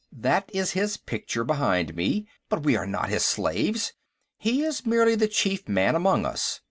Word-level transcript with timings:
That 0.17 0.49
is 0.51 0.71
his 0.71 0.97
picture, 0.97 1.43
behind 1.43 1.95
me. 1.95 2.25
But 2.49 2.63
we 2.63 2.75
are 2.75 2.87
not 2.87 3.09
his 3.09 3.23
slaves. 3.23 3.93
He 4.39 4.63
is 4.63 4.83
merely 4.83 5.13
the 5.13 5.27
chief 5.27 5.69
man 5.69 5.93
among 5.93 6.25
us. 6.25 6.59